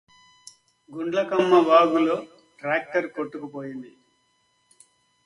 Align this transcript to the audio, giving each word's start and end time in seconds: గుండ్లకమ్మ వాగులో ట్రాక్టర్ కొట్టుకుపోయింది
గుండ్లకమ్మ 0.89 1.55
వాగులో 1.67 2.15
ట్రాక్టర్ 2.59 3.07
కొట్టుకుపోయింది 3.11 3.91